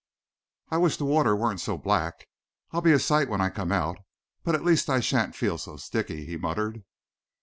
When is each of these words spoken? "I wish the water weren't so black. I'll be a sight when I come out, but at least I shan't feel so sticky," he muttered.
"I 0.69 0.77
wish 0.77 0.97
the 0.97 1.05
water 1.05 1.35
weren't 1.35 1.59
so 1.61 1.77
black. 1.77 2.27
I'll 2.71 2.81
be 2.81 2.91
a 2.91 2.97
sight 2.97 3.29
when 3.29 3.39
I 3.39 3.51
come 3.51 3.71
out, 3.71 3.99
but 4.43 4.55
at 4.55 4.65
least 4.65 4.89
I 4.89 4.99
shan't 4.99 5.35
feel 5.35 5.59
so 5.59 5.77
sticky," 5.77 6.25
he 6.25 6.37
muttered. 6.37 6.83